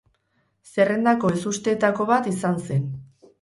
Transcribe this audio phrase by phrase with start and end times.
[0.71, 2.91] Zerrendako ezusteetako bat izan zen.